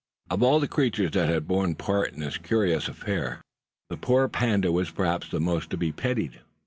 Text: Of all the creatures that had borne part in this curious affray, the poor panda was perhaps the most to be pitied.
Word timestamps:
Of 0.31 0.41
all 0.41 0.59
the 0.59 0.67
creatures 0.67 1.11
that 1.11 1.29
had 1.29 1.47
borne 1.47 1.75
part 1.75 2.11
in 2.13 2.21
this 2.21 2.39
curious 2.39 2.87
affray, 2.89 3.35
the 3.87 3.97
poor 3.97 4.27
panda 4.27 4.71
was 4.71 4.89
perhaps 4.89 5.29
the 5.29 5.39
most 5.39 5.69
to 5.69 5.77
be 5.77 5.91
pitied. 5.91 6.39